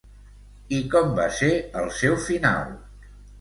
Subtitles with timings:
[0.77, 1.51] I com va ser
[1.83, 2.75] el seu final?